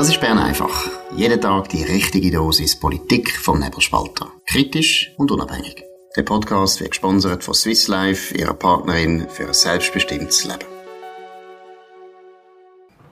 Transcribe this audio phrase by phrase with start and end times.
[0.00, 0.88] Das ist Bern einfach.
[1.14, 4.32] Jeden Tag die richtige Dosis Politik vom Nebelspalter.
[4.46, 5.84] Kritisch und unabhängig.
[6.16, 10.64] Der Podcast wird gesponsert von Swiss Life, ihrer Partnerin für ein selbstbestimmtes Leben.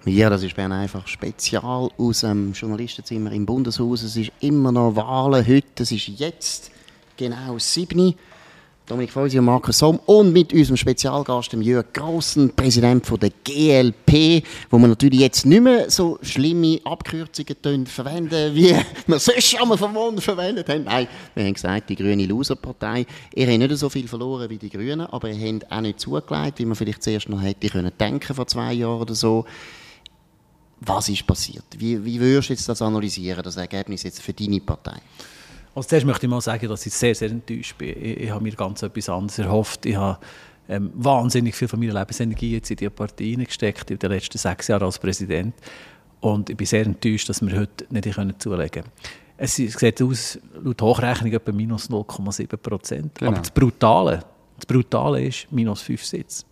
[0.06, 4.02] Ja, das ist Bern einfach Spezial aus dem Journalistenzimmer im Bundeshaus.
[4.02, 5.82] Es ist immer noch Wahlen heute.
[5.82, 6.70] Es ist jetzt
[7.18, 8.14] genau 7
[8.88, 13.28] Dominik Feusi und Markus Somm und mit unserem Spezialgast, dem Jörg Grossen, Präsident von der
[13.44, 18.74] GLP, wo wir natürlich jetzt nicht mehr so schlimme Abkürzungen verwenden, wie
[19.06, 20.84] wir sonst einmal verwunden verwendet haben.
[20.84, 23.04] Nein, wir haben gesagt, die grüne Loserpartei.
[23.34, 26.58] Ihr habt nicht so viel verloren wie die Grünen, aber ihr habt auch nicht zugelegt,
[26.58, 29.44] wie man vielleicht zuerst noch hätte können denken vor zwei Jahren oder so.
[30.80, 31.66] Was ist passiert?
[31.76, 34.96] Wie, wie würdest du jetzt das analysieren, das Ergebnis jetzt für deine Partei?
[35.78, 37.90] Also zuerst möchte ich mal sagen, dass ich sehr, sehr enttäuscht bin.
[37.90, 39.86] Ich, ich habe mir ganz etwas anderes erhofft.
[39.86, 40.18] Ich habe
[40.68, 44.66] ähm, wahnsinnig viel von meiner Lebensenergie jetzt in diese Partei gesteckt, in den letzten sechs
[44.66, 45.54] Jahren als Präsident.
[46.18, 48.88] Und ich bin sehr enttäuscht, dass wir heute nicht zulegen können.
[49.36, 53.14] Es sieht aus, laut Hochrechnung etwa minus 0,7 Prozent.
[53.14, 53.30] Genau.
[53.30, 54.24] Aber das Brutale,
[54.56, 56.44] das Brutale ist minus 5 Sitze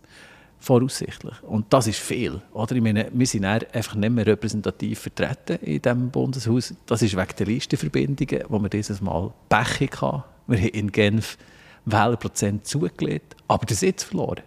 [0.59, 1.41] voraussichtlich.
[1.43, 2.41] Und das ist viel.
[2.53, 2.75] Oder?
[2.75, 6.73] Ich meine, wir sind einfach nicht mehr repräsentativ vertreten in diesem Bundeshaus.
[6.85, 10.23] Das ist wegen der Listenverbindungen, wo wir dieses Mal Pech hatten.
[10.47, 11.37] Wir haben in Genf
[11.85, 14.41] Wählerprozent zugelegt, aber den Sitz verloren.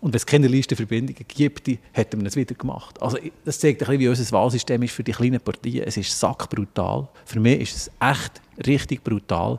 [0.00, 3.02] Und wenn es keine Listenverbindungen gibt, hätten wir es wieder gemacht.
[3.02, 5.84] Also das zeigt ein bisschen, wie unser Wahlsystem ist für die kleinen Partien.
[5.84, 7.08] Es ist sackbrutal.
[7.24, 9.58] Für mich ist es echt richtig brutal,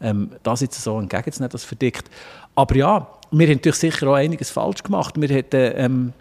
[0.00, 2.08] ähm, das jetzt so entgegenzunehmen, das verdickt.
[2.54, 5.20] Aber ja, wir haben natürlich sicher auch einiges falsch gemacht.
[5.20, 6.12] Wir hätten ähm,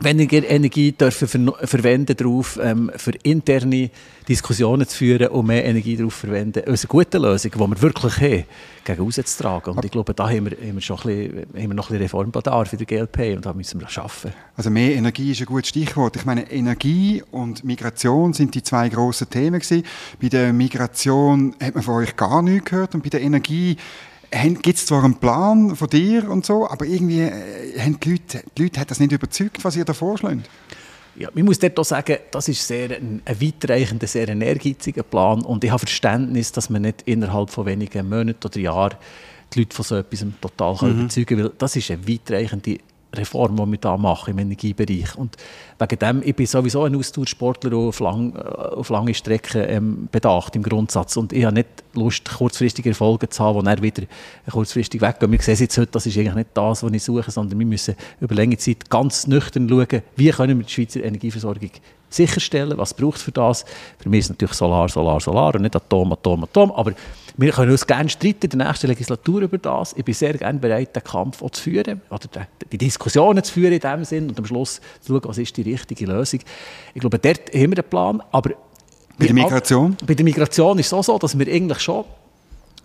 [0.00, 3.90] weniger Energie dürfen ver verwenden darauf, ähm, für interne
[4.28, 8.44] Diskussionen zu führen und mehr Energie darauf verwenden, unsere gute Lösung, die wir wirklich haben,
[8.84, 9.74] gegen rauszutragen.
[9.74, 11.98] Und ich glaube, da haben wir, haben wir, schon ein bisschen, haben wir noch ein
[11.98, 14.32] bisschen Reformbedarf in der GLP und da müssen wir schaffen.
[14.56, 16.16] Also mehr Energie ist ein gutes Stichwort.
[16.16, 19.84] Ich meine, Energie und Migration sind die zwei grossen Themen gewesen.
[20.20, 23.76] Bei der Migration hat man von euch gar nichts gehört und bei der Energie
[24.30, 28.42] gibt es zwar einen Plan von dir und so, aber irgendwie äh, haben die Leute,
[28.56, 30.48] die Leute hat das nicht überzeugt, was ihr da vorschlägt.
[31.16, 35.42] Ja, man muss dort auch sagen, das ist sehr ein, ein weitreichender, sehr ehrgeiziger Plan
[35.42, 38.96] und ich habe Verständnis, dass man nicht innerhalb von wenigen Monaten oder Jahren
[39.52, 41.00] die Leute von so etwas total mhm.
[41.00, 42.78] überzeugen kann, weil das ist eine weitreichende
[43.14, 45.16] Reform, die wir da machen im Energiebereich.
[45.16, 45.36] Und
[45.78, 50.54] wegen dem, ich bin sowieso ein Austauschsportler auf, lang, äh, auf lange Strecken ähm, bedacht
[50.56, 51.16] im Grundsatz.
[51.16, 54.02] Und ich habe nicht Lust, kurzfristige Erfolge zu haben, die dann wieder
[54.50, 55.32] kurzfristig weggehen.
[55.32, 57.94] Wir sehen jetzt heute, das ist eigentlich nicht das, was ich suche, sondern wir müssen
[58.20, 61.70] über längere Zeit ganz nüchtern schauen, wie können wir die Schweizer Energieversorgung
[62.10, 63.64] sicherstellen, was braucht es für das.
[63.98, 66.92] Für mich ist es natürlich Solar, Solar, Solar und nicht Atom, Atom, Atom, aber
[67.36, 69.94] wir können uns gerne streiten in der nächsten Legislatur über das.
[69.96, 73.72] Ich bin sehr gerne bereit, den Kampf auch zu führen, oder die Diskussionen zu führen
[73.72, 76.40] in dem Sinn und am Schluss zu schauen, was ist die richtige Lösung.
[76.94, 78.50] Ich glaube, dort haben wir einen Plan, aber
[79.18, 79.96] bei der Migration?
[80.06, 82.04] Bei der Migration ist es auch so, dass wir eigentlich schon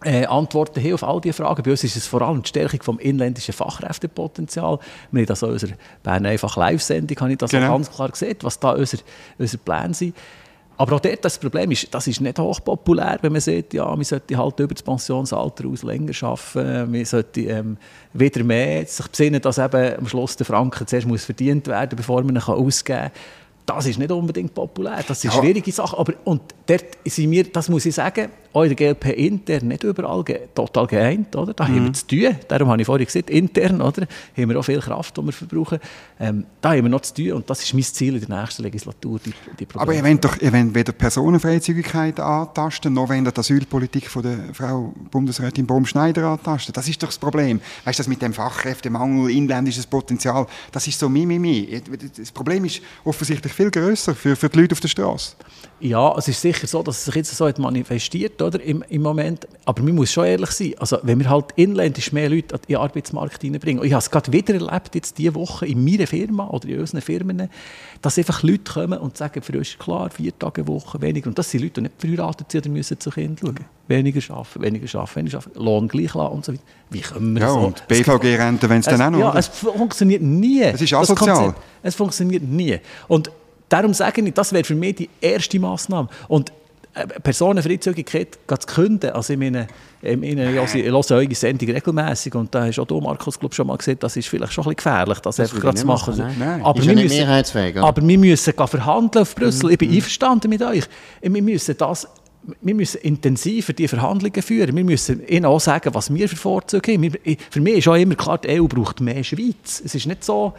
[0.06, 1.64] äh, Antworten haben auf all diese Fragen.
[1.64, 4.80] Bei uns ist es vor allem die Stärkung des inländischen Fachkräftepotenzials.
[5.12, 7.74] Wir haben das auch in unserer Bern einfach Live-Sendung, habe ich das genau.
[7.74, 9.04] ganz klar gesehen, was da unsere,
[9.38, 10.16] unsere Pläne sind.
[10.76, 14.04] Aber auch dort das Problem ist, das ist nicht hochpopulär, wenn man sieht, ja, man
[14.04, 17.78] sollte halt über das Pensionsalter aus länger arbeiten, man sollte ähm,
[18.14, 22.24] wieder mehr sich besinnen, dass eben am Schluss der Franken zuerst muss verdient werden, bevor
[22.24, 23.12] man ihn ausgeben kann
[23.66, 25.04] das ist nicht unbedingt populär.
[25.08, 25.40] Das sind ja.
[25.40, 25.98] schwierige Sachen.
[25.98, 29.84] Aber, und dort sind wir, das muss ich sagen, auch in der GLP intern nicht
[29.84, 31.36] überall total geeint.
[31.36, 31.54] Oder?
[31.54, 31.76] Da mhm.
[31.76, 32.36] haben wir zu tun.
[32.48, 34.06] Darum habe ich vorhin gesagt, intern oder?
[34.38, 35.80] haben wir auch viel Kraft, die wir verbrauchen.
[36.20, 37.32] Ähm, da haben wir noch zu tun.
[37.34, 39.20] Und das ist mein Ziel in der nächsten Legislatur.
[39.26, 43.40] Die, die Aber ihr wollt doch ihr wollt weder Personenfreizügigkeit antasten, noch wollt ihr die
[43.40, 46.74] Asylpolitik von der Frau Bundesrätin Baum-Schneider antasten.
[46.74, 47.60] Das ist doch das Problem.
[47.86, 51.82] Weißt du, das mit dem Fachkräftemangel, inländisches Potenzial, das ist so mi, mi, mi.
[52.18, 55.36] Das Problem ist offensichtlich viel grösser für, für die Leute auf der Straße.
[55.84, 59.02] Ja, es ist sicher so, dass es sich jetzt so hat manifestiert oder, im, im
[59.02, 59.46] Moment.
[59.66, 60.74] Aber man muss schon ehrlich sein.
[60.80, 63.82] Also, wenn wir halt inländisch mehr Leute in den Arbeitsmarkt reinbringen.
[63.82, 66.80] Und ich habe es gerade wieder erlebt, jetzt diese Woche in meiner Firma oder in
[66.80, 67.50] unseren Firmen,
[68.02, 71.28] dass einfach Leute kommen und sagen, für uns ist klar, vier Tage Woche weniger.
[71.28, 73.60] Und das sind Leute, die nicht verheiratet sind oder müssen zu Kind schauen.
[73.90, 76.64] Weniger arbeiten, weniger arbeiten, weniger arbeiten, Lohn gleich lassen und so weiter.
[76.92, 77.60] Wie können wir ja, so?
[77.60, 79.40] und BVG-Rente, wenn es dann auch noch, Ja, oder?
[79.40, 80.62] es funktioniert nie.
[80.62, 81.54] Es ist asozial.
[81.82, 82.80] Es funktioniert nie.
[83.10, 83.30] Und
[83.74, 86.08] darum sage ich, das wäre für mich die erste Massnahme.
[86.28, 86.52] Und
[86.94, 89.66] äh, Personenfreizügigkeit zu künden, also ich meine,
[90.04, 93.56] ich, meine, ja, ich höre eure Sendung regelmäßig und da hast auch du, Markus, glaub,
[93.56, 95.88] schon mal gesehen, das ist vielleicht schon ein bisschen gefährlich, das, das einfach gerade zu
[95.88, 96.16] machen.
[96.16, 96.62] machen nein.
[96.62, 99.66] Aber, wir müssen, aber wir müssen verhandeln auf Brüssel.
[99.66, 99.72] Mhm.
[99.72, 99.96] Ich bin mhm.
[99.96, 100.84] einverstanden mit euch.
[101.22, 102.08] Wir müssen das
[102.62, 104.76] wir müssen intensiver die Verhandlungen führen.
[104.76, 107.12] Wir müssen ihnen auch sagen, was wir für Vorzüge haben.
[107.50, 109.82] für mich ist auch immer klar, die EU braucht mehr Schweiz.
[109.84, 110.54] Es ist nicht so,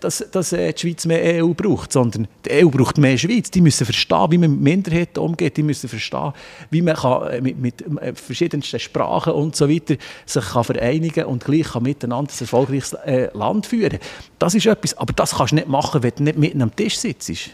[0.00, 3.50] dass, dass äh, die Schweiz mehr EU braucht, sondern die EU braucht mehr Schweiz.
[3.50, 6.32] Die müssen verstehen, wie man mit Minderheiten umgeht, die müssen verstehen,
[6.70, 7.84] wie man kann, äh, mit, mit
[8.14, 12.96] verschiedensten Sprachen und so weiter sich kann vereinigen und gleich kann miteinander ein erfolgreiches
[13.32, 13.98] Land führen.
[14.38, 16.98] Das ist etwas, aber das kannst du nicht machen, wenn du nicht mitten am Tisch
[16.98, 17.50] sitzt.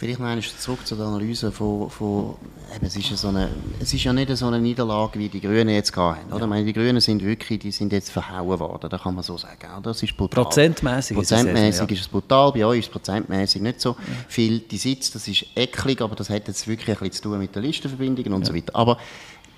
[0.00, 2.34] Vielleicht noch einmal zurück zur Analyse von, von
[2.74, 3.50] eben, es, ist ja so eine,
[3.80, 6.26] es ist ja nicht so eine Niederlage, wie die Grünen jetzt hatten.
[6.32, 6.38] Oder?
[6.38, 6.44] Ja.
[6.44, 9.36] Ich meine, die Grünen sind wirklich, die sind jetzt verhauen worden, da kann man so
[9.36, 9.68] sagen.
[9.82, 10.44] Das ist brutal.
[10.44, 13.96] Prozentmäßig, Prozentmäßig ist, es, ist es brutal, bei euch ist es prozentmäßig nicht so ja.
[14.26, 14.60] viel.
[14.60, 17.54] Die Sitz, das ist eklig, aber das hat jetzt wirklich ein bisschen zu tun mit
[17.54, 18.74] den Listenverbindungen und so weiter.
[18.74, 18.96] Aber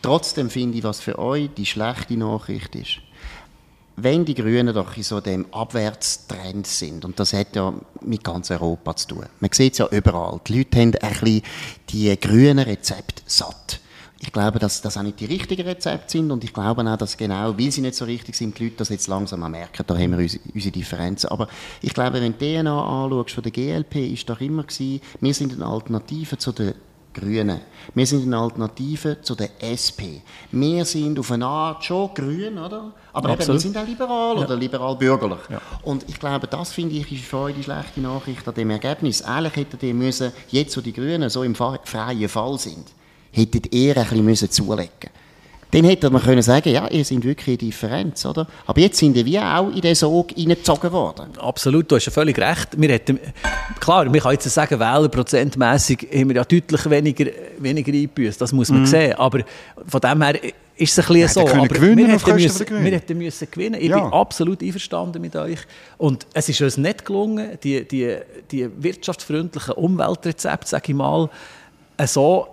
[0.03, 2.99] trotzdem finde ich, was für euch die schlechte Nachricht ist,
[3.97, 8.51] wenn die Grünen doch in so dem Abwärtstrend sind, und das hat ja mit ganz
[8.51, 9.27] Europa zu tun.
[9.41, 10.41] Man sieht es ja überall.
[10.47, 11.43] Die Leute haben ein bisschen
[11.91, 13.81] die grünen Rezepte satt.
[14.25, 17.17] Ich glaube, dass das auch nicht die richtigen Rezepte sind und ich glaube auch, dass
[17.17, 19.83] genau, weil sie nicht so richtig sind, die Leute das jetzt langsam merken.
[19.85, 21.29] Da haben wir unsere, unsere Differenzen.
[21.31, 21.49] Aber
[21.81, 25.35] ich glaube, wenn du die DNA anschaust von der GLP, ist doch immer gewesen, wir
[25.35, 26.75] sind eine Alternative zu der
[27.13, 27.61] Grünen.
[27.95, 30.23] Wir sind eine Alternative zu der SP.
[30.51, 32.93] Wir sind auf eine Art schon grün, oder?
[33.13, 34.45] Aber eben, wir sind auch liberal ja.
[34.45, 35.41] oder liberal-bürgerlich.
[35.51, 35.61] Ja.
[35.83, 39.21] Und ich glaube, das finde ich ist für euch die schlechte Nachricht an dem Ergebnis.
[39.21, 42.87] Ehrlich hätten die müssen, jetzt wo die Grünen so im freien Fall sind,
[43.31, 45.11] hätten ihr ein bisschen müssen zulegen
[45.73, 48.47] dann hätte man können sagen, ja, ihr seid wirklich eine Differenz, oder?
[48.67, 51.31] Aber jetzt sind wir auch in den Sog hineingezogen worden.
[51.39, 52.69] Absolut, du hast ja völlig recht.
[52.77, 53.19] Wir hätten,
[53.81, 57.25] klar, man kann jetzt sagen, wählerprozentmässig haben wir ja deutlich weniger,
[57.57, 58.87] weniger eingebüßt, das muss man mm.
[58.87, 59.15] sehen.
[59.15, 59.41] Aber
[59.87, 60.41] von dem her
[60.77, 61.49] ist es ein bisschen so.
[61.49, 63.81] Aber gewinnen wir, hätten müssen, wir hätten müssen gewinnen.
[63.81, 63.99] Ich ja.
[63.99, 65.61] bin absolut einverstanden mit euch.
[65.97, 68.17] Und es ist uns nicht gelungen, die, die,
[68.51, 71.31] die wirtschaftsfreundlichen Umweltrezepte, sage ich mal,
[72.05, 72.52] so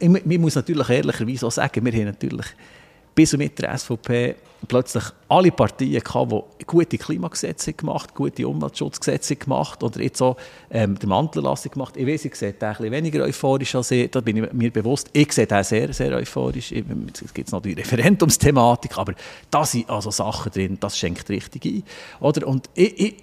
[0.00, 2.46] man muss natürlich ehrlicherweise auch sagen, wir haben natürlich
[3.14, 4.36] bis und mit der SVP
[4.68, 10.36] plötzlich alle Partien gehabt, die gute Klimagesetze gemacht gute Umweltschutzgesetze gemacht oder jetzt auch
[10.70, 11.96] ähm, den Mantelerlassung gemacht.
[11.96, 15.08] Ich weiß, ich sehe den ein weniger euphorisch als ich, da bin ich mir bewusst.
[15.12, 16.72] Ich sehe den sehr, sehr euphorisch.
[16.72, 19.14] Es gibt die Referendumsthematik, aber
[19.50, 21.82] da sind also Sachen drin, das schenkt richtig ein.
[22.20, 22.46] Oder?
[22.46, 23.14] Und ich, ich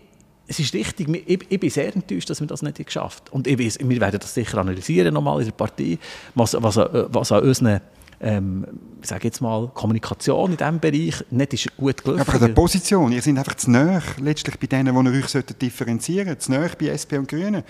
[0.48, 3.38] es ist richtig, ich, ich, bin sehr enttäuscht, dass wir das nicht geschafft haben.
[3.38, 5.98] Und ich weiss, wir werden das sicher analysieren nochmal in der Partei,
[6.36, 7.82] was, was, was an unseren
[8.20, 8.66] ähm,
[9.02, 12.22] ich sage jetzt mal, Kommunikation in diesem Bereich nicht ist gut gelaufen.
[12.22, 15.46] Aber an der Position, ihr seid einfach zu nahe letztlich bei denen, die ihr euch
[15.62, 17.64] differenzieren solltet, zu nahe bei SP und Grünen.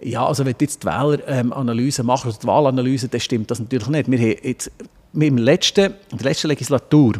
[0.00, 3.88] Ja, also wenn jetzt die Wähleranalyse ähm, machst, oder die Wahlanalyse, dann stimmt das natürlich
[3.88, 4.10] nicht.
[4.10, 4.70] Wir haben jetzt
[5.14, 7.14] im letzten, in der letzten Legislatur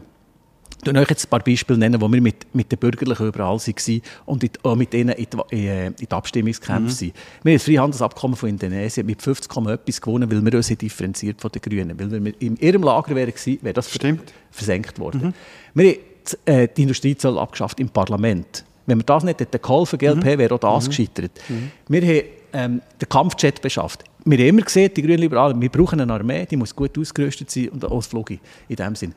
[0.91, 4.03] ich euch jetzt ein paar Beispiele nennen, wo wir mit, mit den Bürgerlichen überall waren
[4.27, 6.89] und in, auch mit ihnen in die, in, äh, in die Abstimmungskämpfe mhm.
[6.89, 7.15] sind.
[7.43, 11.51] Wir haben das Freihandelsabkommen von Indonesien mit 50, etwas gewonnen, weil wir uns differenziert von
[11.51, 11.99] den Grünen.
[11.99, 13.33] Weil wir in ihrem Lager wären
[13.63, 14.33] wäre das Stimmt.
[14.51, 15.23] versenkt worden.
[15.23, 15.35] Mhm.
[15.75, 15.99] Wir haben
[16.45, 18.65] äh, die Industriezoll abgeschafft im Parlament.
[18.87, 20.39] Wenn wir das nicht hätten geholfen, GLP, mhm.
[20.39, 20.89] wäre auch das mhm.
[20.91, 21.33] gescheitert.
[21.49, 21.71] Mhm.
[21.89, 22.23] Wir haben
[22.53, 24.05] ähm, den Kampfjet beschafft.
[24.25, 27.51] Wir haben immer gesehen, die Grünen Liberalen, wir brauchen eine Armee, die muss gut ausgerüstet
[27.51, 29.15] sein und auch Flug in dem Sinn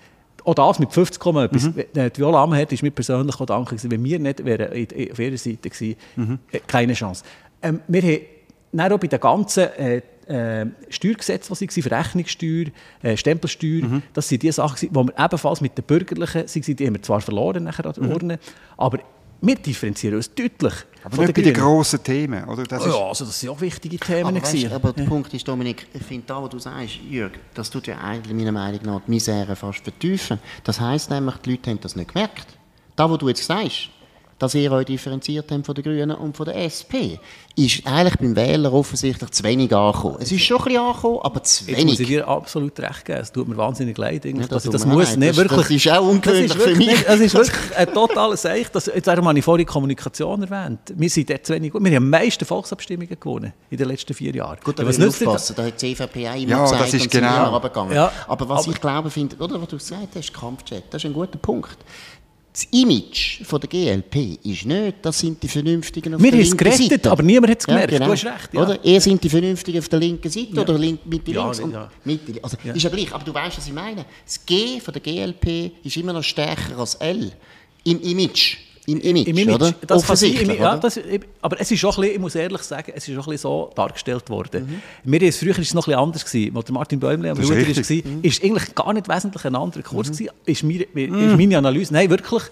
[0.48, 1.64] auch das mit 50, etwas.
[1.64, 1.84] Mhm.
[1.94, 3.92] Die Viola Amherd ist mir persönlich auch dankbar gewesen.
[3.92, 6.40] Wenn wir nicht wären auf ihrer Seite gewesen, mhm.
[6.52, 7.24] Äh, keine Chance.
[7.62, 8.22] Ähm, wir haben
[8.72, 12.66] dann auch bei den ganzen äh, äh, Steuergesetzen, die waren, Verrechnungssteuer,
[13.02, 14.04] äh, Stempelsteuer, mhm.
[14.14, 17.64] das sind die Sachen, die wir ebenfalls mit den Bürgerlichen, die haben wir zwar verloren
[17.64, 18.12] nachher an der mhm.
[18.12, 18.40] Urne,
[18.78, 19.00] aber
[19.42, 20.74] wir differenzieren uns deutlich.
[21.04, 22.64] Aber nicht bei den grossen Themen, oder?
[22.64, 24.26] Das ja, also das sind auch wichtige Themen.
[24.26, 25.10] Aber, weißt, aber der ja.
[25.10, 28.52] Punkt ist, Dominik, ich finde da, was du sagst, Jürg, das tut ja eigentlich meiner
[28.52, 30.40] Meinung nach die Misere fast vertiefen.
[30.64, 32.48] Das heisst nämlich, die Leute haben das nicht gemerkt.
[32.96, 33.90] Da, was du jetzt sagst,
[34.40, 37.18] dass ihr euch differenziert habt von den Grünen und von der SP,
[37.56, 40.18] ist eigentlich beim Wähler offensichtlich zu wenig angekommen.
[40.20, 41.80] Es ist schon ein bisschen angekommen, aber zu wenig.
[41.80, 43.20] Jetzt muss ich dir absolut recht geben.
[43.20, 44.26] Es tut mir wahnsinnig leid.
[44.26, 45.62] Ja, das, das, das muss nicht wirklich...
[45.62, 47.08] Das ist auch ungewöhnlich für mich.
[47.08, 48.70] Es ist wirklich ein totales Seich.
[48.70, 50.80] Das, jetzt habe ich vorhin Kommunikation erwähnt.
[50.96, 51.84] Wir sind dort zu wenig gut.
[51.84, 54.60] Wir haben am meisten Volksabstimmungen gewonnen in den letzten vier Jahren.
[54.64, 55.56] Gut, da ja, muss aufpassen.
[55.56, 57.60] Da hat die CVP auch immer ja, gesagt, das ist genau.
[57.92, 61.10] Ja, aber was aber ich glaube, finde, oder was du gesagt hast, Kampfjet, das ist
[61.10, 61.78] ein guter Punkt
[62.58, 66.58] das Image von der GLP ist nicht, das sind die Vernünftigen auf Wir der linken
[66.58, 67.12] gerettet, Seite.
[67.12, 67.92] aber niemand hat es gemerkt.
[67.92, 68.08] Ja, genau.
[68.08, 68.54] Du hast recht.
[68.54, 68.62] Ja.
[68.64, 68.84] Oder?
[68.84, 70.62] Ihr sind die Vernünftigen auf der linken Seite ja.
[70.64, 71.60] oder link, Mitte ja, links.
[71.72, 71.92] Ja.
[72.04, 74.06] Mitte, also ist ja gleich, aber du weißt, was ich meine.
[74.26, 77.32] Das G von der GLP ist immer noch stärker als L
[77.84, 78.58] im Image.
[78.90, 79.76] Im Image, Im Image oder?
[79.86, 80.98] Das Offensichtlich, sein, ja, das,
[81.42, 83.38] aber es ist auch ein bisschen, ich muss ehrlich sagen, es ist auch ein bisschen
[83.38, 84.82] so dargestellt worden.
[85.04, 85.12] Mhm.
[85.12, 86.26] Mir ist, früher war es noch ein bisschen anders.
[86.26, 86.56] Gewesen.
[86.56, 88.20] Als Martin Bäumle am Ruder war, mhm.
[88.22, 90.08] ist eigentlich gar nicht wesentlich ein anderer Kurs.
[90.08, 90.14] Mhm.
[90.14, 90.32] Gewesen.
[90.46, 92.44] Ist, mir, ist meine Analyse, nein, wirklich.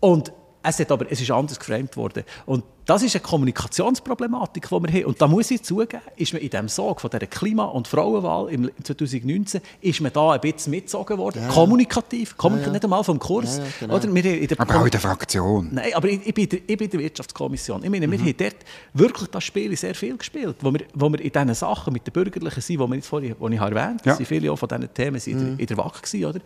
[0.00, 0.32] Und
[0.62, 2.24] es, hat aber, es ist anders geframed worden.
[2.46, 5.04] Und das ist eine Kommunikationsproblematik, die wir haben.
[5.04, 8.48] Und da muss ich zugeben, ist man in diesem Sog von dieser Klima- und Frauenwahl
[8.50, 11.42] im 2019 ist man da ein bisschen mitgezogen worden.
[11.42, 11.48] Ja.
[11.48, 12.36] Kommunikativ.
[12.36, 12.72] Kommunik ja, ja.
[12.72, 13.60] Nicht einmal vom Kurs.
[13.78, 13.96] Genau.
[13.96, 15.68] Oder wir in der aber auch in der Fraktion.
[15.72, 17.84] Nein, aber ich, ich, bin, ich bin in der Wirtschaftskommission.
[17.84, 18.12] Ich meine, mhm.
[18.12, 18.56] wir haben dort
[18.94, 22.12] wirklich das Spiel sehr viel gespielt, wo wir, wo wir in diesen Sachen mit den
[22.12, 24.22] Bürgerlichen sind, die, wir jetzt vorhin, die ich erwähnt habe.
[24.22, 24.24] Ja.
[24.24, 25.58] Viele von diesen Themen waren mhm.
[25.58, 26.02] in der WAC.
[26.02, 26.40] Gewesen, oder?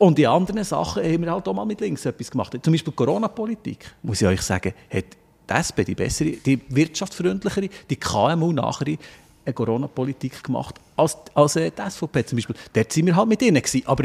[0.00, 2.56] Und in anderen Sachen haben wir halt auch mal mit links etwas gemacht.
[2.62, 5.04] Zum Beispiel Corona-Politik, muss ich euch sagen, hat
[5.50, 8.96] die SP, die bessere, die wirtschaftsfreundlichere, die KMU-nachere
[9.52, 12.56] Corona-Politik gemacht als, als äh, die SVP zum Beispiel.
[12.72, 13.62] Dort waren wir halt mit ihnen.
[13.62, 13.82] Gewesen.
[13.86, 14.04] Aber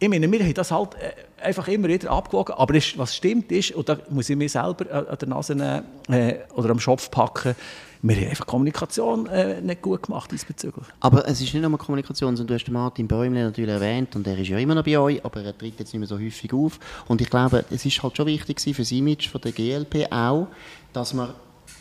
[0.00, 2.54] ich meine, wir haben das halt äh, einfach immer wieder abgewogen.
[2.54, 6.34] Aber ist, was stimmt ist, und da muss ich mir selber an der Nase äh,
[6.54, 7.54] oder am Schopf packen,
[8.00, 10.86] wir haben einfach Kommunikation äh, nicht gut gemacht diesbezüglich.
[11.00, 14.38] Aber es ist nicht nur Kommunikation, sondern du hast Martin Bäumle natürlich erwähnt und er
[14.38, 16.78] ist ja immer noch bei euch, aber er tritt jetzt nicht mehr so häufig auf.
[17.08, 20.46] Und ich glaube, es ist halt schon wichtig für das Image von der GLP auch,
[20.92, 21.30] dass man,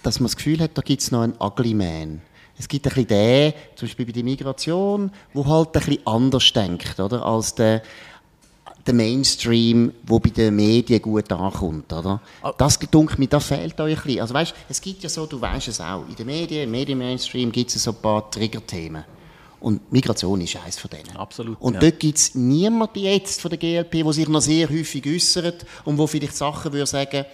[0.01, 2.21] dass man das Gefühl hat, da gibt es noch einen Ugly Man.
[2.59, 6.51] Es gibt ein bisschen den, zum Beispiel bei der Migration, wo halt ein bisschen anders
[6.53, 7.23] denkt, oder?
[7.23, 7.83] Als der,
[8.85, 12.19] der Mainstream, wo bei den Medien gut ankommt, oder?
[12.41, 12.53] Ah.
[12.57, 14.21] Das denke mir, das fehlt euch ein bisschen.
[14.21, 17.51] Also weißt, es gibt ja so, du weißt es auch, in den Medien, im Medien-Mainstream
[17.51, 19.03] gibt es so ein paar Triggerthemen.
[19.59, 21.17] Und Migration ist eines von denen.
[21.17, 21.59] Absolut.
[21.59, 21.79] Und ja.
[21.79, 25.97] dort gibt es niemanden jetzt von der GLP, der sich noch sehr häufig äußert und
[25.97, 27.25] wo vielleicht Sachen würde sagen,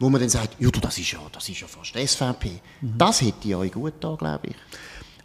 [0.00, 2.50] wo man dann sagt, ja, das ist ja, das ist ja fast SVP.
[2.80, 2.94] Mhm.
[2.98, 4.54] Das hätte ich euch gut da, glaube ich.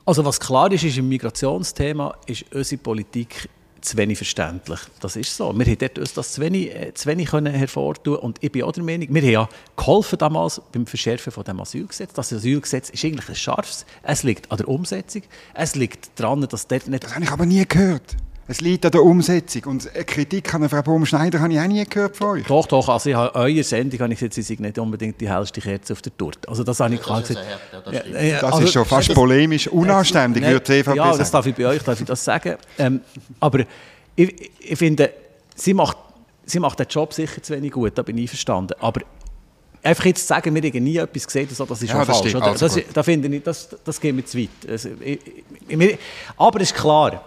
[0.06, 3.50] Also was klar ist, ist im Migrationsthema ist unsere Politik
[3.82, 4.80] zu wenig verständlich.
[5.00, 5.58] Das ist so.
[5.58, 8.64] Wir haben dort uns das zu wenig, äh, zu wenig können hervortun und ich bin
[8.64, 12.14] auch der Meinung, wir haben ja geholfen damals beim Verschärfen von dem Asylgesetz.
[12.14, 13.86] Das Asylgesetz ist eigentlich ein scharfes.
[14.04, 15.22] Es liegt an der Umsetzung.
[15.54, 17.04] Es liegt daran, dass dort nicht...
[17.04, 18.18] Das habe ich aber nie gehört.
[18.48, 19.64] Es liegt an der Umsetzung.
[19.66, 22.46] Und eine Kritik an Frau Baum-Schneider habe ich auch nie gehört von euch.
[22.46, 22.90] Doch, doch.
[22.90, 25.94] Also ich habe eure Sendung habe ich gesagt, sie sind nicht unbedingt die hellste Kerze
[25.94, 26.48] auf der Torte.
[26.48, 27.40] Also das habe ich klar gesagt.
[27.86, 31.46] Das, ja, das also, ist schon fast das, polemisch, unanständig, würde EVP Ja, das darf
[31.48, 32.56] ich bei euch darf ich das sagen.
[32.78, 33.02] Ähm,
[33.40, 33.62] aber
[34.16, 35.12] ich, ich finde,
[35.56, 35.98] sie macht,
[36.46, 38.74] sie macht den Job sicher zu wenig gut, da bin ich verstanden.
[38.80, 39.02] Aber
[39.82, 42.36] einfach jetzt zu sagen, wir haben nie etwas gesehen, das ist ja, schon falsch.
[42.36, 44.50] Also das, da finde ich, das, das geht mir zu weit.
[44.70, 45.20] Also, ich,
[45.68, 45.98] ich,
[46.38, 47.22] aber es ist klar, das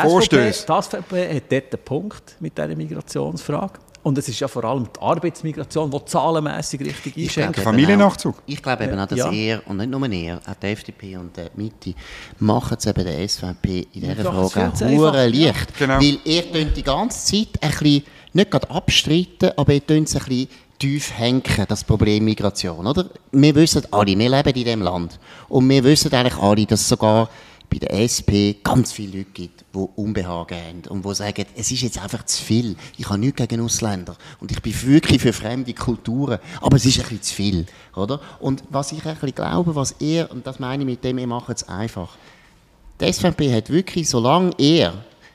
[0.00, 0.66] Vorstöße.
[0.66, 3.78] Die SVP hat dort einen Punkt mit dieser Migrationsfrage.
[4.02, 7.60] Und es ist ja vor allem die Arbeitsmigration, die zahlenmässig richtig einschenkt.
[7.60, 8.42] Familiennachzug.
[8.46, 9.30] Ich glaube eben auch, dass ja.
[9.30, 11.94] er, und nicht nur er, auch die FDP und die Mitte,
[12.40, 15.80] machen es eben der SVP in dieser Doch, Frage auch hure leicht.
[15.80, 15.86] Ja.
[15.86, 16.00] Genau.
[16.00, 20.48] Weil er die ganze Zeit ein bisschen, nicht gerade abstreiten, aber er es ein bisschen
[20.80, 22.84] tief hängen, das Problem Migration.
[22.84, 23.06] Oder?
[23.30, 25.20] Wir wissen alle, wir leben in diesem Land.
[25.48, 27.28] Und wir wissen eigentlich alle, dass sogar
[27.72, 31.80] bei der SP ganz viele Leute gibt, die Unbehagen haben und die sagen, es ist
[31.80, 32.76] jetzt einfach zu viel.
[32.98, 36.98] Ich habe nichts gegen Ausländer und ich bin wirklich für fremde Kulturen, aber es ist
[36.98, 37.66] ein bisschen zu viel.
[37.96, 38.20] Oder?
[38.40, 41.26] Und was ich ein bisschen glaube, was er, und das meine ich mit dem, wir
[41.26, 42.16] machen es einfach,
[43.00, 44.92] die SVP hat wirklich, solange er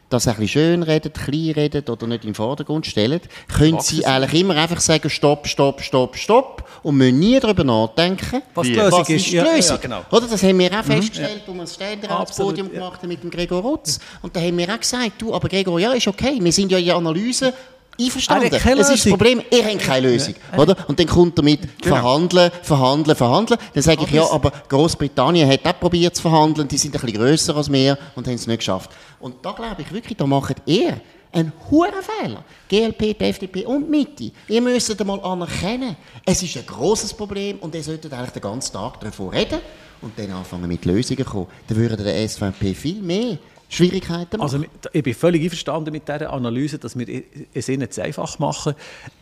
[0.10, 3.24] das ein bisschen schön redet, klein redet oder nicht im Vordergrund stellt,
[3.54, 8.42] können sie eigentlich immer einfach sagen, stopp, stopp, stopp, stopp und müssen nie darüber nachdenken,
[8.56, 9.26] was die Lösung was ist.
[9.28, 9.56] Die Lösung.
[9.56, 10.06] Ja, ja, genau.
[10.12, 10.92] Oder, das haben wir auch mhm.
[10.92, 12.74] festgestellt, wo wir das Ständeratspodium ja.
[12.74, 14.00] gemacht haben mit dem Gregor Rutz.
[14.22, 16.78] Und da haben wir auch gesagt, du, aber Gregor, ja, ist okay, wir sind ja
[16.78, 17.54] in der Analyse
[18.00, 18.54] Einverstanden.
[18.54, 20.36] Es ist das Problem, ihr habt keine Lösung.
[20.52, 20.60] Ja.
[20.60, 20.76] Oder?
[20.88, 21.96] Und dann kommt er mit genau.
[21.96, 23.60] verhandeln, verhandeln, verhandeln.
[23.74, 27.18] Dann sage ich, ja, aber Großbritannien hat auch probiert zu verhandeln, die sind ein bisschen
[27.18, 28.92] grösser als wir und haben es nicht geschafft.
[29.20, 31.00] Und da glaube ich wirklich, da macht ihr
[31.32, 32.44] einen hohen Fehler.
[32.70, 34.32] GLP, die FDP und die Mitte.
[34.48, 38.74] Ihr müsst einmal anerkennen, es ist ein grosses Problem und ihr solltet eigentlich den ganzen
[38.74, 39.60] Tag davon reden
[40.02, 41.48] und dann anfangen mit Lösungen zu kommen.
[41.68, 43.38] Dann würde der SVP viel mehr
[43.70, 44.42] Schwierigkeiten machen.
[44.42, 48.74] Also, ich bin völlig einverstanden mit dieser Analyse, dass wir es ihnen zu einfach machen.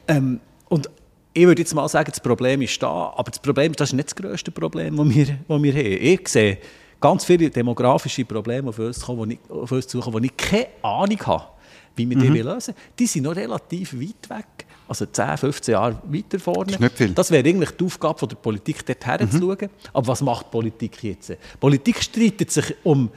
[0.08, 0.90] Ähm, und
[1.34, 4.08] ich würde jetzt mal sagen, das Problem ist da, aber das Problem das ist nicht
[4.08, 5.98] das grösste Problem, das wir, das wir haben.
[6.02, 6.58] Ich sehe
[7.02, 10.68] ganz viele demografische Probleme auf uns, kommen, die ich, auf uns zukommen, wo ich keine
[10.82, 11.44] Ahnung habe,
[11.96, 12.34] wie wir mhm.
[12.34, 14.66] die lösen Die sind noch relativ weit weg.
[14.88, 16.66] Also 10, 15 Jahre weiter vorne.
[16.66, 17.10] Das, ist nicht viel.
[17.10, 19.58] das wäre eigentlich die Aufgabe der Politik, dort herzuschauen.
[19.62, 19.70] Mhm.
[19.94, 21.30] Aber was macht die Politik jetzt?
[21.30, 23.10] Die Politik streitet sich um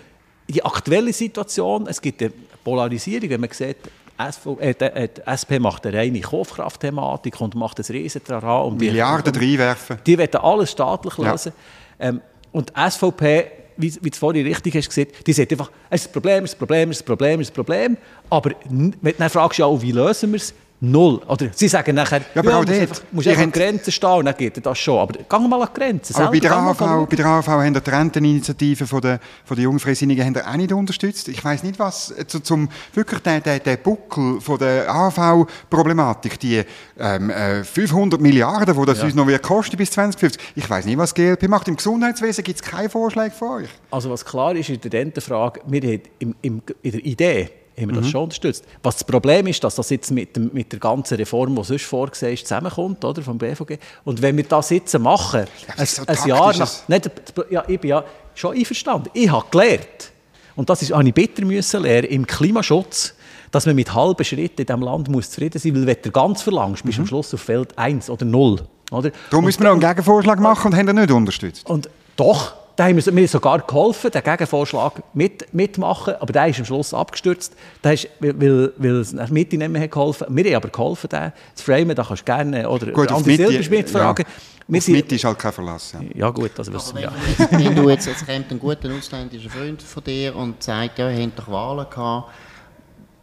[0.48, 2.32] die aktuelle Situation, es gibt eine
[2.64, 3.76] Polarisierung, wenn man sieht,
[4.18, 9.34] SV, äh, die SP macht eine reine Kaufkraftthematik und macht ein riesen um die Milliarden
[9.34, 9.98] reinwerfen.
[10.04, 11.52] Die werden alles staatlich lösen.
[12.00, 12.08] Ja.
[12.08, 16.00] Ähm, und die SVP, wie, wie du vorhin richtig hast gesagt, die sagt einfach, es
[16.00, 17.96] ist ein Problem, es ist ein Problem, es ist ein Problem, es ist ein Problem.
[18.28, 21.20] Aber wenn du dann fragst, ja, wie lösen wir es, Null.
[21.26, 22.80] Oder sie sagen nachher, Ja, aber auch musst dort.
[22.80, 24.98] einfach, musst einfach an Grenzen stehen und dann geht das schon.
[24.98, 26.14] Aber geh mal an die Grenzen.
[26.14, 27.06] Aber bei der, AHV, schauen.
[27.08, 31.26] bei der AHV haben die Renteninitiative von der, von der Jungfreisinnigen haben auch nicht unterstützt.
[31.28, 36.38] Ich weiß nicht, was äh, zu, zum wirklich der, der, der Buckel von der AHV-Problematik,
[36.38, 36.62] die
[36.98, 40.40] ähm, äh, 500 Milliarden, die das uns noch wird kosten bis 2050.
[40.54, 41.66] Ich weiß nicht, was GLP macht.
[41.66, 43.68] Im Gesundheitswesen gibt es keine Vorschläge von euch.
[43.90, 47.88] Also was klar ist in der Rentenfrage, wir haben im, im, in der Idee haben
[47.88, 48.02] wir Mhm.
[48.02, 48.64] das schon unterstützt.
[48.82, 51.84] Was das Problem ist, dass das jetzt mit, dem, mit der ganzen Reform, die sonst
[51.84, 53.78] vorgesehen ist, zusammenkommt, oder, vom BVG.
[54.04, 55.44] Und wenn wir das jetzt machen,
[55.76, 56.70] ist so ein, ein Jahr nach...
[56.88, 57.02] Nein,
[57.50, 58.04] ja, ich bin ja
[58.34, 59.10] schon einverstanden.
[59.14, 60.12] Ich habe gelernt,
[60.56, 63.14] und das ist, habe ich bitter müssen lernen, im Klimaschutz,
[63.50, 66.10] dass man mit halben Schritten in diesem Land muss zufrieden sein muss, weil wenn du
[66.10, 68.60] ganz verlangst, bist du am Schluss auf Feld 1 oder 0.
[68.90, 69.08] Oder?
[69.08, 69.12] Mhm.
[69.30, 71.64] Darum müssen wir noch einen Gegenvorschlag machen und haben ihn nicht unterstützt.
[71.68, 76.60] Und doch, da haben wir, mir sogar geholfen, den Gegenvorschlag mit, mitmachen, aber der ist
[76.60, 80.44] am Schluss abgestürzt, der ist, weil, weil, es nach Mitte nicht mehr hat geholfen Wir
[80.44, 83.90] haben aber geholfen, den zu framen, da kannst du gerne oder Gut, Andi Mitte- Silberschmidt
[83.90, 84.24] fragen.
[84.68, 84.76] Ja.
[84.76, 85.92] Auf sind- Mitte ist halt kein Verlass.
[85.92, 86.00] Ja.
[86.14, 87.12] ja gut, das wissen wir ja.
[87.50, 91.24] Wenn du jetzt, jetzt kommt ein guter ausländischer Freund von dir und sagt, ja, ihr
[91.26, 92.30] habt doch Wahlen gehabt,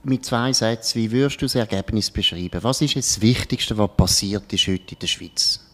[0.04, 2.62] mit zwei Sätzen, wie würdest du das Ergebnis beschreiben?
[2.62, 5.65] Was ist jetzt das Wichtigste, was passiert ist heute in der Schweiz?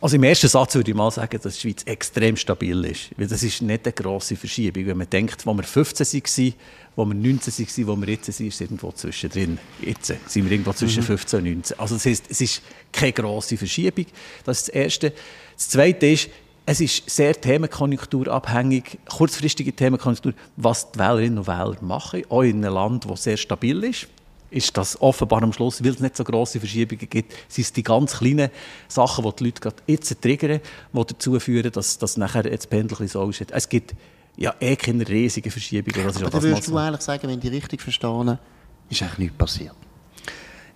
[0.00, 3.10] Also im ersten Satz würde ich mal sagen, dass die Schweiz extrem stabil ist.
[3.16, 4.86] Weil das ist nicht eine grosse Verschiebung.
[4.86, 6.54] Wenn man denkt, wo wir 15 waren,
[6.94, 9.58] wo wir 19 waren, wo wir jetzt sind, ist irgendwo zwischendrin.
[9.82, 11.80] Jetzt sind wir irgendwo zwischen 15 und 19.
[11.80, 12.62] Also das heisst, es ist
[12.92, 14.06] keine grosse Verschiebung.
[14.44, 15.12] Das ist das Erste.
[15.56, 16.30] Das Zweite ist,
[16.64, 22.74] es ist sehr themenkonjunkturabhängig, kurzfristige Themenkonjunktur, was die Wählerinnen und Wähler machen, auch in einem
[22.74, 24.06] Land, das sehr stabil ist
[24.50, 27.82] ist das offenbar am Schluss, weil es nicht so grosse Verschiebungen gibt, sind es die
[27.82, 28.50] ganz kleinen
[28.88, 30.60] Sachen, die die Leute gerade jetzt triggern,
[30.92, 33.50] die dazu führen, dass, dass nachher jetzt Pendel so aussieht.
[33.52, 33.94] Es gibt
[34.36, 36.06] ja eh keine riesigen Verschiebungen.
[36.06, 36.72] Das ist ja Aber das dann mal würdest so.
[36.72, 38.38] du eigentlich sagen, wenn ich richtig verstehe,
[38.88, 39.76] ist eigentlich nichts passiert.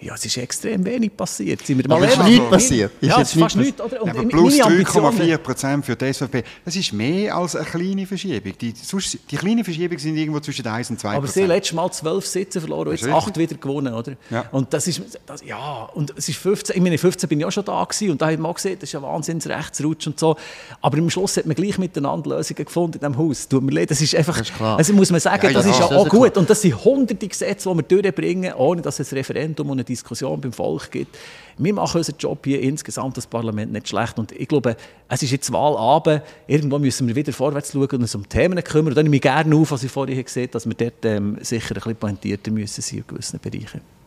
[0.02, 1.64] Ja, es ist extrem wenig passiert.
[1.66, 2.92] Sind wir Aber mal ist nichts passiert?
[3.00, 3.80] Ist Ja, es ist fast nicht nichts.
[3.80, 4.00] Oder?
[4.02, 6.42] Und Ja, aber meine plus Ambition- 3,4 Prozent für die SVP.
[6.64, 8.52] Das ist mehr als eine kleine Verschiebung.
[8.61, 11.73] Die, sonst, die kleinen Verschiebungen sind irgendwo zwischen 1 und 2 Aber sie haben letztes
[11.75, 13.50] Mal zwölf Sitze verloren und jetzt ist acht richtig.
[13.50, 14.12] wieder gewonnen, oder?
[14.30, 14.44] Ja.
[14.50, 17.52] Und das ist, das, ja, und es ist 15, ich meine, 15 bin ich auch
[17.52, 20.37] schon da gewesen und da hat man auch gesehen, das ist ein Wahnsinnsrechtsrutsch und so.
[20.80, 23.49] Aber am Schluss hat man gleich miteinander Lösungen gefunden in diesem Haus.
[23.49, 25.78] Tut mir leid, das ist einfach, Das ist also muss man sagen, Ja, das ist
[25.78, 26.32] ja das auch ist gut.
[26.32, 26.37] klar.
[26.42, 29.85] Und das sind hunderte Gesetze, die wir durchbringen, ohne dass es ein Referendum und eine
[29.93, 31.17] Diskussion beim Volk gibt.
[31.59, 34.19] Wir machen unseren Job hier insgesamt, das Parlament, nicht schlecht.
[34.19, 34.77] Und ich glaube,
[35.09, 36.23] es ist jetzt Wahlabend.
[36.47, 38.89] Irgendwo müssen wir wieder vorwärts schauen und uns um Themen kümmern.
[38.89, 41.39] Und dann nehme ich gerne auf, was ich vorhin gesehen habe, dass wir dort ähm,
[41.41, 44.01] sicher ein bisschen pointierter müssen sein in gewissen Bereichen.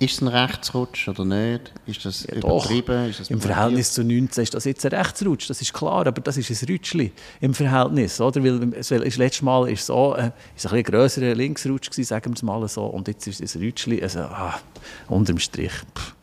[0.00, 1.72] Ist es ein Rechtsrutsch oder nicht?
[1.86, 3.10] Ist das Doch, übertrieben?
[3.10, 6.20] Ist das im Verhältnis zu 19 ist das jetzt ein Rechtsrutsch, das ist klar, aber
[6.20, 8.42] das ist ein Rutschli im Verhältnis, oder?
[8.42, 12.08] Weil es ist letztes Mal ist so, äh, ist ein bisschen ein grösserer Linksrutsch gewesen,
[12.08, 14.60] sagen wir es mal so, und jetzt ist es ein Rutschli, also ah,
[15.08, 15.72] unterm Strich.
[15.96, 16.17] Pff.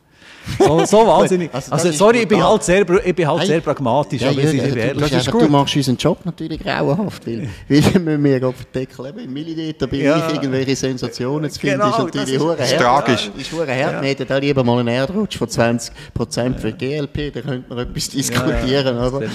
[0.58, 1.52] So, so wahnsinnig.
[1.52, 3.46] also das Also, ist sorry, ich bin halt sehr, ich bin halt Hey.
[3.48, 5.42] sehr pragmatisch, Ja, aber ja, es ist ja, eben du, einfach, gut.
[5.42, 10.02] du machst unseren Job natürlich grauenhaft, weil, weil wir müssen ja gerade verdecken, im Milliliterbereich
[10.04, 10.30] Ja.
[10.32, 13.30] irgendwelche Sensationen zu finden, Genau, ist natürlich das ist- tragisch.
[13.36, 14.02] Ist hure hart.
[14.02, 17.78] Wir hätten da lieber mal einen Erdrutsch von 20% für die GLP, da könnte man
[17.78, 19.26] etwas diskutieren, oder?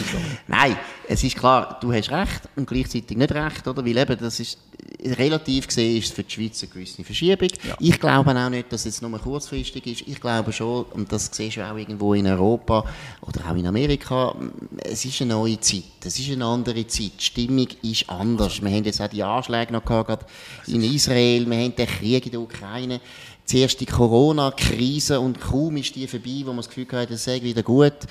[0.47, 0.76] Nein,
[1.08, 3.86] es ist klar, du hast recht und gleichzeitig nicht recht, oder?
[3.86, 4.58] Weil eben, das ist,
[5.17, 7.50] relativ gesehen ist es für die Schweiz eine gewisse Verschiebung.
[7.80, 10.04] Ich glaube auch nicht, dass es jetzt nur kurzfristig ist.
[10.08, 12.86] Ich glaube schon, und das siehst du auch irgendwo in Europa
[13.22, 14.36] oder auch in Amerika,
[14.84, 15.84] es ist eine neue Zeit.
[16.06, 17.14] Es ist eine andere Zeit.
[17.20, 18.62] Die Stimmung ist anders.
[18.62, 20.30] Wir haben jetzt auch die Anschläge noch gehabt,
[20.68, 21.50] in Israel.
[21.50, 23.02] Wir haben den Krieg in der Ukraine.
[23.52, 27.64] Die Corona-Krise und kaum ist die vorbei, wo man das Gefühl hat, es sei wieder
[27.64, 28.08] gut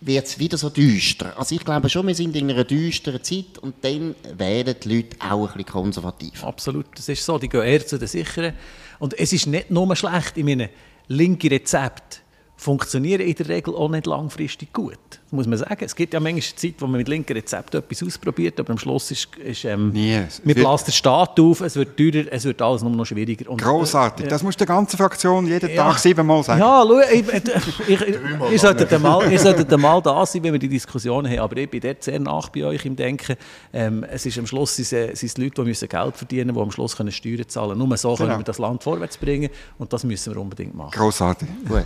[0.00, 1.38] wird es wieder so düster.
[1.38, 5.16] Also ich glaube schon, wir sind in einer düsteren Zeit und dann werden die Leute
[5.20, 6.44] auch ein bisschen konservativ.
[6.44, 7.38] Absolut, das ist so.
[7.38, 8.54] Die gehen eher zu den sicheren.
[8.98, 10.36] Und es ist nicht nur schlecht.
[10.36, 10.70] Ich meine,
[11.08, 12.20] linke Rezepte
[12.56, 14.98] funktionieren in der Regel auch nicht langfristig gut.
[15.10, 15.84] Das muss man sagen.
[15.84, 19.10] Es gibt ja manchmal Zeit, wo man mit linken Rezepten etwas ausprobiert, aber am Schluss
[19.10, 20.14] ist, ist ähm, Nie.
[20.26, 23.04] Es mir wird- bläst der Staat auf, es wird teurer, es wird alles nur noch
[23.04, 23.50] schwieriger.
[23.50, 24.26] Und, Grossartig.
[24.26, 25.84] äh, Das musst du der ganzen Fraktion jeden Ja.
[25.90, 26.60] Tag siebenmal sagen.
[26.60, 27.24] Ja, schau, ich,
[27.88, 28.16] ich, ich,
[28.52, 31.40] ihr solltet mal, ihr solltet mal da sein, wenn wir die Diskussionen haben.
[31.40, 33.36] Aber ich bin dort sehr nach bei euch im Denken.
[33.72, 36.56] Ähm, es ist am Schluss sind es, sind es Leute, die müssen Geld verdienen müssen,
[36.58, 37.88] die am Schluss können Steuern zahlen können.
[37.88, 38.38] Nur so können Genau.
[38.40, 39.50] wir das Land vorwärts bringen.
[39.78, 40.92] Und das müssen wir unbedingt machen.
[40.92, 41.48] Grossartig.
[41.68, 41.84] Gut,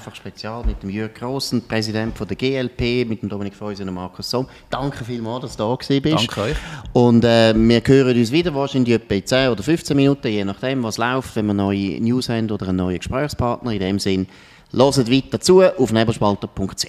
[0.00, 3.94] einfach spezial mit dem Jörg Grossen, Präsident von der GLP, mit dem Dominik Feusen und
[3.94, 4.48] Markus Somm.
[4.70, 6.16] Danke vielmals, dass du da gewesen bist.
[6.16, 6.56] Danke euch.
[6.94, 10.82] Und äh, wir hören uns wieder wahrscheinlich etwa in 10 oder 15 Minuten, je nachdem,
[10.82, 13.72] was läuft, wenn wir neue News haben oder einen neuen Gesprächspartner.
[13.72, 14.26] In dem Sinn,
[14.72, 16.86] hört weiter zu auf nebelspalter.ch.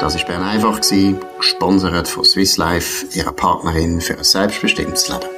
[0.00, 5.35] Das war Bern einfach, gesponsert von Swiss Life, ihrer Partnerin für ein selbstbestimmtes Leben.